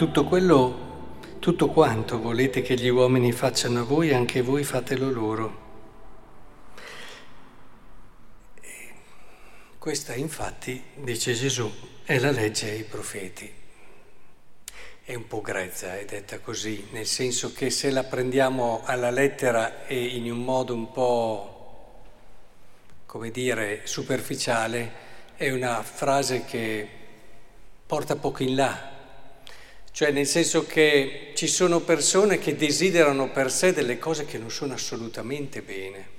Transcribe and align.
tutto 0.00 0.24
quello, 0.24 1.18
tutto 1.40 1.68
quanto 1.68 2.18
volete 2.18 2.62
che 2.62 2.74
gli 2.74 2.88
uomini 2.88 3.32
facciano 3.32 3.80
a 3.80 3.82
voi, 3.82 4.14
anche 4.14 4.40
voi 4.40 4.64
fatelo 4.64 5.10
loro. 5.10 5.58
Questa 9.76 10.14
infatti, 10.14 10.82
dice 10.94 11.34
Gesù, 11.34 11.70
è 12.02 12.18
la 12.18 12.30
legge 12.30 12.72
e 12.72 12.76
i 12.76 12.84
profeti. 12.84 13.52
È 15.04 15.14
un 15.14 15.26
po' 15.26 15.42
grezza, 15.42 15.98
è 15.98 16.06
detta 16.06 16.38
così, 16.38 16.86
nel 16.92 17.04
senso 17.04 17.52
che 17.52 17.68
se 17.68 17.90
la 17.90 18.04
prendiamo 18.04 18.80
alla 18.86 19.10
lettera 19.10 19.84
e 19.84 20.02
in 20.02 20.32
un 20.32 20.42
modo 20.42 20.72
un 20.72 20.92
po', 20.92 22.04
come 23.04 23.30
dire, 23.30 23.82
superficiale, 23.84 24.92
è 25.36 25.50
una 25.50 25.82
frase 25.82 26.46
che 26.46 26.88
porta 27.84 28.16
poco 28.16 28.42
in 28.42 28.54
là, 28.54 28.99
cioè 29.92 30.12
nel 30.12 30.26
senso 30.26 30.66
che 30.66 31.32
ci 31.34 31.46
sono 31.46 31.80
persone 31.80 32.38
che 32.38 32.56
desiderano 32.56 33.30
per 33.30 33.50
sé 33.50 33.72
delle 33.72 33.98
cose 33.98 34.24
che 34.24 34.38
non 34.38 34.50
sono 34.50 34.74
assolutamente 34.74 35.62
bene. 35.62 36.18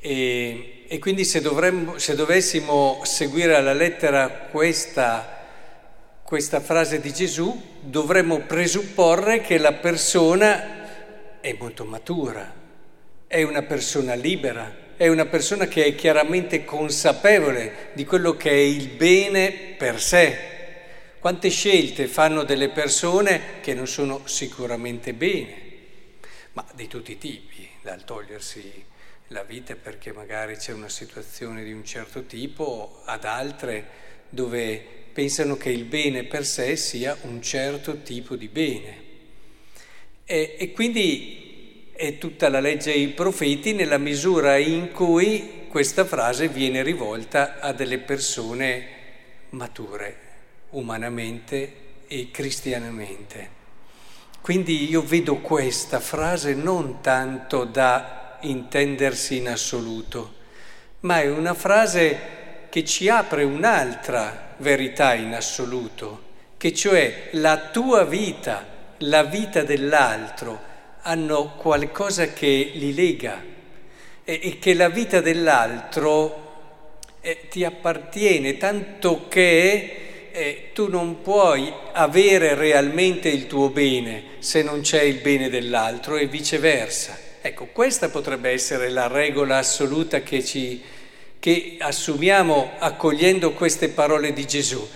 E, 0.00 0.84
e 0.88 0.98
quindi 0.98 1.24
se, 1.24 1.40
dovremmo, 1.40 1.98
se, 1.98 2.14
dovessimo 2.14 3.00
seguire 3.04 3.56
alla 3.56 3.72
lettera 3.72 4.28
questa, 4.50 5.44
questa 6.22 6.60
frase 6.60 7.00
di 7.00 7.12
Gesù, 7.12 7.60
dovremmo 7.80 8.40
presupporre 8.40 9.40
che 9.40 9.58
la 9.58 9.72
persona 9.72 11.40
è 11.40 11.54
molto 11.58 11.84
matura, 11.84 12.54
è 13.26 13.42
una 13.42 13.62
persona 13.62 14.14
libera, 14.14 14.84
è 14.96 15.08
una 15.08 15.26
persona 15.26 15.66
che 15.66 15.84
è 15.84 15.94
chiaramente 15.94 16.64
consapevole 16.64 17.90
di 17.92 18.04
quello 18.04 18.36
che 18.36 18.50
è 18.50 18.54
il 18.54 18.88
bene 18.88 19.74
per 19.76 20.00
sé 20.00 20.54
quante 21.26 21.48
scelte 21.48 22.06
fanno 22.06 22.44
delle 22.44 22.68
persone 22.68 23.58
che 23.60 23.74
non 23.74 23.88
sono 23.88 24.28
sicuramente 24.28 25.12
bene, 25.12 25.54
ma 26.52 26.64
di 26.72 26.86
tutti 26.86 27.10
i 27.10 27.18
tipi, 27.18 27.68
dal 27.82 28.04
togliersi 28.04 28.84
la 29.30 29.42
vita 29.42 29.74
perché 29.74 30.12
magari 30.12 30.54
c'è 30.54 30.72
una 30.72 30.88
situazione 30.88 31.64
di 31.64 31.72
un 31.72 31.84
certo 31.84 32.26
tipo, 32.26 33.02
ad 33.06 33.24
altre 33.24 33.88
dove 34.28 34.80
pensano 35.12 35.56
che 35.56 35.70
il 35.70 35.82
bene 35.82 36.22
per 36.22 36.46
sé 36.46 36.76
sia 36.76 37.16
un 37.22 37.42
certo 37.42 38.02
tipo 38.02 38.36
di 38.36 38.46
bene. 38.46 38.96
E, 40.24 40.54
e 40.56 40.70
quindi 40.70 41.90
è 41.92 42.18
tutta 42.18 42.48
la 42.48 42.60
legge 42.60 42.92
dei 42.92 43.08
profeti 43.08 43.72
nella 43.72 43.98
misura 43.98 44.58
in 44.58 44.92
cui 44.92 45.66
questa 45.66 46.04
frase 46.04 46.46
viene 46.46 46.84
rivolta 46.84 47.58
a 47.58 47.72
delle 47.72 47.98
persone 47.98 48.86
mature 49.48 50.25
umanamente 50.70 51.84
e 52.06 52.30
cristianamente. 52.30 53.54
Quindi 54.40 54.88
io 54.88 55.02
vedo 55.02 55.36
questa 55.36 55.98
frase 55.98 56.54
non 56.54 57.00
tanto 57.00 57.64
da 57.64 58.38
intendersi 58.42 59.38
in 59.38 59.48
assoluto, 59.48 60.34
ma 61.00 61.20
è 61.20 61.28
una 61.28 61.54
frase 61.54 62.66
che 62.68 62.84
ci 62.84 63.08
apre 63.08 63.42
un'altra 63.42 64.54
verità 64.58 65.14
in 65.14 65.34
assoluto, 65.34 66.22
che 66.56 66.72
cioè 66.72 67.30
la 67.32 67.70
tua 67.70 68.04
vita, 68.04 68.64
la 68.98 69.24
vita 69.24 69.62
dell'altro 69.62 70.60
hanno 71.02 71.54
qualcosa 71.56 72.32
che 72.32 72.70
li 72.74 72.94
lega 72.94 73.42
e, 74.24 74.58
che 74.60 74.74
la 74.74 74.88
vita 74.88 75.20
dell'altro 75.20 76.44
eh, 77.20 77.46
ti 77.48 77.64
appartiene, 77.64 78.56
tanto 78.56 79.26
che 79.28 80.05
eh, 80.36 80.68
tu 80.74 80.88
non 80.88 81.22
puoi 81.22 81.72
avere 81.92 82.54
realmente 82.54 83.30
il 83.30 83.46
tuo 83.46 83.70
bene 83.70 84.34
se 84.38 84.62
non 84.62 84.82
c'è 84.82 85.00
il 85.00 85.20
bene 85.20 85.48
dell'altro 85.48 86.16
e 86.16 86.26
viceversa. 86.26 87.18
Ecco, 87.40 87.68
questa 87.72 88.10
potrebbe 88.10 88.50
essere 88.50 88.90
la 88.90 89.06
regola 89.06 89.56
assoluta 89.56 90.20
che, 90.20 90.44
ci, 90.44 90.82
che 91.38 91.76
assumiamo 91.78 92.72
accogliendo 92.78 93.52
queste 93.52 93.88
parole 93.88 94.34
di 94.34 94.46
Gesù, 94.46 94.86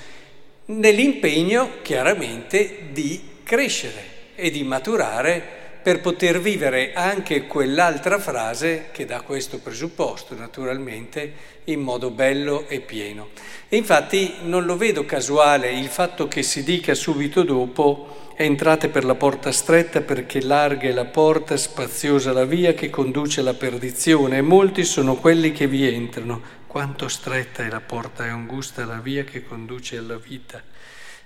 nell'impegno 0.67 1.77
chiaramente 1.81 2.89
di 2.93 3.21
crescere 3.43 4.35
e 4.35 4.51
di 4.51 4.63
maturare 4.63 5.60
per 5.83 6.01
poter 6.01 6.41
vivere 6.41 6.93
anche 6.93 7.47
quell'altra 7.47 8.19
frase 8.19 8.89
che 8.93 9.05
dà 9.07 9.23
questo 9.23 9.59
presupposto, 9.59 10.35
naturalmente, 10.35 11.33
in 11.65 11.81
modo 11.81 12.11
bello 12.11 12.67
e 12.69 12.81
pieno. 12.81 13.29
E 13.69 13.77
infatti 13.77 14.35
non 14.43 14.65
lo 14.65 14.77
vedo 14.77 15.05
casuale 15.05 15.71
il 15.71 15.89
fatto 15.89 16.29
che 16.29 16.43
si 16.43 16.63
dica 16.63 16.95
subito 16.95 17.43
dopo 17.43 18.33
entrate 18.37 18.89
per 18.89 19.05
la 19.05 19.15
porta 19.15 19.53
stretta 19.53 20.01
perché 20.01 20.43
larga 20.43 20.89
è 20.89 20.93
la 20.93 21.05
porta, 21.05 21.57
spaziosa 21.57 22.33
la 22.33 22.45
via 22.45 22.73
che 22.73 22.89
conduce 22.89 23.41
alla 23.41 23.55
perdizione 23.55 24.39
e 24.39 24.43
molti 24.43 24.85
sono 24.85 25.17
quelli 25.17 25.53
che 25.53 25.67
vi 25.67 25.87
entrano. 25.87 26.59
Quanto 26.67 27.09
stretta 27.09 27.65
è 27.65 27.69
la 27.69 27.81
porta 27.81 28.25
e 28.25 28.29
angusta 28.29 28.85
la 28.85 28.99
via 28.99 29.25
che 29.25 29.45
conduce 29.45 29.97
alla 29.97 30.17
vita. 30.17 30.63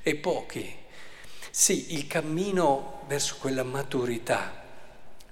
E 0.03 0.15
pochi 0.17 0.83
sì, 1.57 1.95
il 1.95 2.09
cammino 2.09 3.03
verso 3.07 3.37
quella 3.39 3.63
maturità 3.63 4.61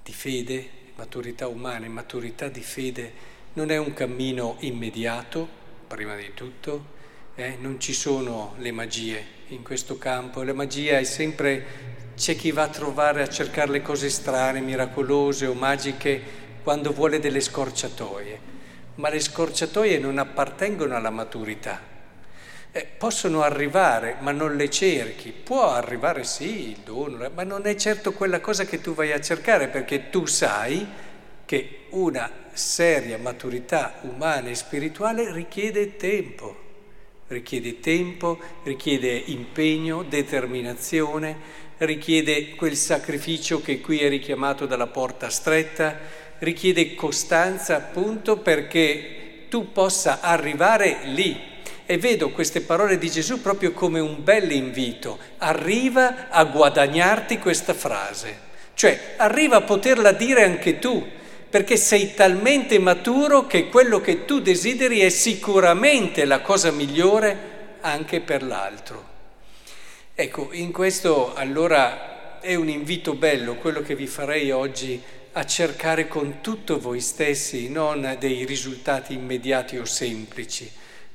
di 0.04 0.12
fede, 0.12 0.68
maturità 0.94 1.48
umana 1.48 1.84
e 1.84 1.88
maturità 1.88 2.46
di 2.46 2.60
fede, 2.60 3.12
non 3.54 3.72
è 3.72 3.76
un 3.76 3.92
cammino 3.92 4.54
immediato, 4.60 5.48
prima 5.88 6.14
di 6.14 6.30
tutto, 6.32 6.84
eh? 7.34 7.56
non 7.58 7.80
ci 7.80 7.92
sono 7.92 8.54
le 8.58 8.70
magie 8.70 9.24
in 9.48 9.64
questo 9.64 9.98
campo, 9.98 10.44
la 10.44 10.54
magia 10.54 10.96
è 10.96 11.02
sempre, 11.02 11.64
c'è 12.14 12.36
chi 12.36 12.52
va 12.52 12.62
a 12.62 12.68
trovare, 12.68 13.22
a 13.22 13.28
cercare 13.28 13.72
le 13.72 13.82
cose 13.82 14.08
strane, 14.08 14.60
miracolose 14.60 15.46
o 15.46 15.54
magiche 15.54 16.22
quando 16.62 16.92
vuole 16.92 17.18
delle 17.18 17.40
scorciatoie, 17.40 18.40
ma 18.94 19.08
le 19.08 19.18
scorciatoie 19.18 19.98
non 19.98 20.18
appartengono 20.18 20.94
alla 20.94 21.10
maturità 21.10 21.91
eh, 22.72 22.86
possono 22.96 23.42
arrivare, 23.42 24.16
ma 24.20 24.32
non 24.32 24.56
le 24.56 24.70
cerchi. 24.70 25.30
Può 25.30 25.70
arrivare 25.70 26.24
sì 26.24 26.70
il 26.70 26.78
dono, 26.82 27.30
ma 27.34 27.44
non 27.44 27.66
è 27.66 27.74
certo 27.74 28.12
quella 28.12 28.40
cosa 28.40 28.64
che 28.64 28.80
tu 28.80 28.94
vai 28.94 29.12
a 29.12 29.20
cercare, 29.20 29.68
perché 29.68 30.08
tu 30.08 30.24
sai 30.24 30.86
che 31.44 31.80
una 31.90 32.30
seria 32.52 33.18
maturità 33.18 33.98
umana 34.02 34.48
e 34.48 34.54
spirituale 34.54 35.32
richiede 35.32 35.96
tempo, 35.96 36.56
richiede 37.28 37.78
tempo, 37.80 38.38
richiede 38.62 39.10
impegno, 39.26 40.02
determinazione, 40.02 41.60
richiede 41.78 42.54
quel 42.54 42.76
sacrificio 42.76 43.60
che 43.60 43.80
qui 43.80 43.98
è 43.98 44.08
richiamato 44.08 44.64
dalla 44.64 44.86
porta 44.86 45.28
stretta, 45.28 45.98
richiede 46.38 46.94
costanza 46.94 47.76
appunto 47.76 48.38
perché 48.38 49.46
tu 49.50 49.72
possa 49.72 50.20
arrivare 50.20 51.00
lì 51.04 51.50
e 51.86 51.98
vedo 51.98 52.30
queste 52.30 52.60
parole 52.60 52.98
di 52.98 53.10
Gesù 53.10 53.40
proprio 53.40 53.72
come 53.72 54.00
un 54.00 54.22
bel 54.22 54.50
invito. 54.50 55.18
Arriva 55.38 56.28
a 56.30 56.44
guadagnarti 56.44 57.38
questa 57.38 57.74
frase, 57.74 58.38
cioè 58.74 59.14
arriva 59.16 59.56
a 59.56 59.62
poterla 59.62 60.12
dire 60.12 60.44
anche 60.44 60.78
tu, 60.78 61.04
perché 61.48 61.76
sei 61.76 62.14
talmente 62.14 62.78
maturo 62.78 63.46
che 63.46 63.68
quello 63.68 64.00
che 64.00 64.24
tu 64.24 64.40
desideri 64.40 65.00
è 65.00 65.08
sicuramente 65.08 66.24
la 66.24 66.40
cosa 66.40 66.70
migliore 66.70 67.50
anche 67.80 68.20
per 68.20 68.42
l'altro. 68.42 69.10
Ecco, 70.14 70.48
in 70.52 70.72
questo 70.72 71.34
allora 71.34 72.40
è 72.40 72.54
un 72.54 72.68
invito 72.68 73.14
bello 73.14 73.56
quello 73.56 73.82
che 73.82 73.94
vi 73.94 74.06
farei 74.06 74.50
oggi 74.50 75.00
a 75.34 75.46
cercare 75.46 76.08
con 76.08 76.40
tutto 76.40 76.78
voi 76.78 77.00
stessi, 77.00 77.70
non 77.70 78.16
dei 78.18 78.44
risultati 78.44 79.14
immediati 79.14 79.78
o 79.78 79.84
semplici 79.84 80.70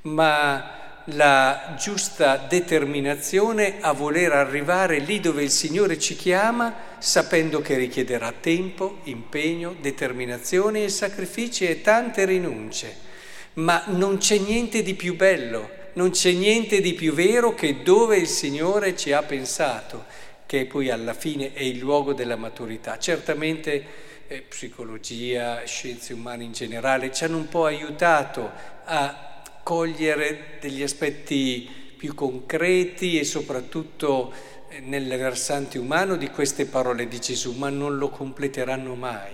ma 0.08 0.76
la 1.12 1.76
giusta 1.78 2.38
determinazione 2.38 3.78
a 3.80 3.94
voler 3.94 4.34
arrivare 4.34 5.00
lì 5.00 5.20
dove 5.20 5.44
il 5.44 5.52
Signore 5.52 5.98
ci 5.98 6.16
chiama, 6.16 6.74
sapendo 6.98 7.62
che 7.62 7.76
richiederà 7.76 8.34
tempo, 8.34 9.00
impegno, 9.04 9.76
determinazione 9.80 10.84
e 10.84 10.90
sacrifici 10.90 11.66
e 11.66 11.82
tante 11.82 12.26
rinunce. 12.26 13.06
Ma 13.54 13.84
non 13.88 14.18
c'è 14.18 14.38
niente 14.38 14.84
di 14.84 14.96
più 14.96 15.16
bello, 15.16 15.70
non 15.94 16.12
c'è 16.12 16.32
niente 16.32 16.82
di 16.82 16.94
più 16.94 17.14
vero 17.14 17.54
che 17.54 17.82
dove 17.84 18.18
il 18.18 18.28
Signore 18.28 18.96
ci 18.96 19.14
ha 19.14 19.24
pensato, 19.24 20.06
che 20.46 20.66
poi 20.66 20.90
alla 20.90 21.14
fine 21.14 21.54
è 21.54 21.64
il 21.64 21.78
luogo 21.78 22.14
della 22.14 22.36
maturità. 22.36 22.98
Certamente 23.00 24.06
eh, 24.28 24.42
psicologia, 24.42 25.64
scienze 25.66 26.14
umane 26.14 26.44
in 26.44 26.52
generale 26.52 27.14
ci 27.14 27.24
hanno 27.24 27.38
un 27.38 27.48
po' 27.48 27.66
aiutato 27.66 28.52
a 28.84 29.28
cogliere 29.68 30.60
degli 30.62 30.82
aspetti 30.82 31.70
più 31.98 32.14
concreti 32.16 33.20
e 33.20 33.26
soprattutto 33.26 34.32
eh, 34.70 34.80
nel 34.80 35.10
versante 35.10 35.78
umano 35.78 36.16
di 36.16 36.30
queste 36.30 36.68
parole 36.68 37.10
di 37.10 37.20
Gesù, 37.20 37.52
ma 37.52 37.68
non 37.68 37.98
lo 37.98 38.08
completeranno 38.08 38.96
mai, 38.96 39.34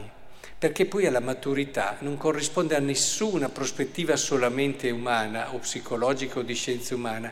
perché 0.57 0.87
poi 0.87 1.05
alla 1.05 1.19
maturità 1.19 1.97
non 1.99 2.17
corrisponde 2.17 2.75
a 2.75 2.79
nessuna 2.79 3.49
prospettiva 3.49 4.15
solamente 4.15 4.89
umana 4.89 5.53
o 5.53 5.59
psicologica 5.59 6.39
o 6.39 6.41
di 6.41 6.55
scienza 6.55 6.95
umana, 6.95 7.31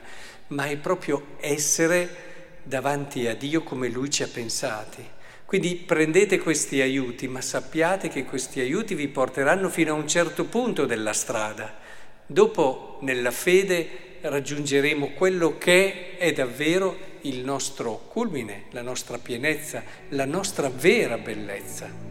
ma 0.49 0.65
è 0.65 0.77
proprio 0.77 1.37
essere 1.39 2.59
davanti 2.61 3.25
a 3.25 3.33
Dio 3.33 3.63
come 3.63 3.87
Lui 3.87 4.11
ci 4.11 4.21
ha 4.21 4.29
pensati. 4.31 5.03
Quindi 5.43 5.73
prendete 5.73 6.37
questi 6.37 6.81
aiuti, 6.81 7.27
ma 7.27 7.41
sappiate 7.41 8.09
che 8.09 8.25
questi 8.25 8.59
aiuti 8.59 8.93
vi 8.93 9.07
porteranno 9.07 9.69
fino 9.69 9.91
a 9.91 9.97
un 9.97 10.07
certo 10.07 10.45
punto 10.45 10.85
della 10.85 11.13
strada. 11.13 11.89
Dopo, 12.31 12.99
nella 13.01 13.29
fede, 13.29 13.89
raggiungeremo 14.21 15.09
quello 15.09 15.57
che 15.57 16.15
è 16.17 16.31
davvero 16.31 16.95
il 17.23 17.39
nostro 17.43 18.05
culmine, 18.07 18.67
la 18.69 18.81
nostra 18.81 19.17
pienezza, 19.17 19.83
la 20.11 20.23
nostra 20.23 20.69
vera 20.69 21.17
bellezza. 21.17 22.10